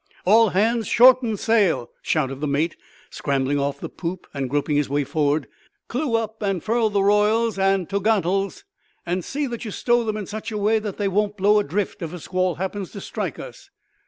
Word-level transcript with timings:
"All 0.25 0.49
hands 0.49 0.87
shorten 0.87 1.37
sail!" 1.37 1.91
shouted 2.01 2.37
the 2.41 2.47
mate, 2.47 2.75
scrambling 3.11 3.59
off 3.59 3.79
the 3.79 3.87
poop, 3.87 4.25
and 4.33 4.49
groping 4.49 4.75
his 4.75 4.89
way 4.89 5.03
forward. 5.03 5.45
"Clew 5.89 6.15
up 6.15 6.41
and 6.41 6.63
furl 6.63 6.89
the 6.89 7.03
royals 7.03 7.59
and 7.59 7.87
to'ga'nts'ls; 7.87 8.63
and 9.05 9.23
see 9.23 9.45
that 9.45 9.63
you 9.63 9.69
stow 9.69 10.03
them 10.03 10.17
in 10.17 10.25
such 10.25 10.51
a 10.51 10.57
way 10.57 10.79
that 10.79 10.97
they 10.97 11.07
won't 11.07 11.37
blow 11.37 11.59
adrift 11.59 12.01
if 12.01 12.13
a 12.13 12.19
squall 12.19 12.55
happens 12.55 12.89
to 12.93 12.99
strike 12.99 13.37
us. 13.37 13.69